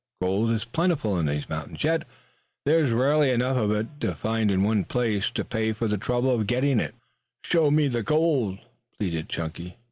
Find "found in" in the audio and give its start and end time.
4.17-4.63